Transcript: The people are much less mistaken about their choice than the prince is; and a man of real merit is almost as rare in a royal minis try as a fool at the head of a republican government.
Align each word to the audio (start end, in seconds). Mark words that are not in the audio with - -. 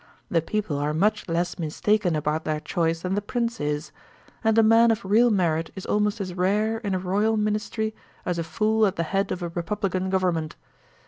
The 0.31 0.41
people 0.41 0.79
are 0.79 0.95
much 0.95 1.29
less 1.29 1.59
mistaken 1.59 2.15
about 2.15 2.43
their 2.43 2.59
choice 2.59 3.01
than 3.03 3.13
the 3.13 3.21
prince 3.21 3.59
is; 3.59 3.91
and 4.43 4.57
a 4.57 4.63
man 4.63 4.89
of 4.89 5.05
real 5.05 5.29
merit 5.29 5.69
is 5.75 5.85
almost 5.85 6.19
as 6.19 6.33
rare 6.33 6.79
in 6.79 6.95
a 6.95 6.97
royal 6.97 7.37
minis 7.37 7.69
try 7.69 7.93
as 8.25 8.39
a 8.39 8.43
fool 8.43 8.87
at 8.87 8.95
the 8.95 9.03
head 9.03 9.31
of 9.31 9.43
a 9.43 9.49
republican 9.49 10.09
government. 10.09 10.55